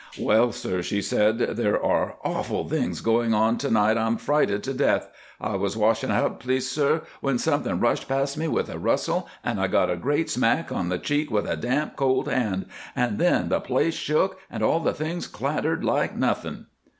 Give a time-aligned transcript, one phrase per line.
[0.19, 3.99] "'Well, sir,' she said, 'there are hawful things going on to night.
[3.99, 5.07] I'm frighted to death.
[5.39, 9.61] I was washing hup, please sir, when something rushed passed me with a rustle, and
[9.61, 13.49] I got a great smack on the cheek with a damp, cold hand, and then
[13.49, 16.65] the place shook, and all the things clattered like anything.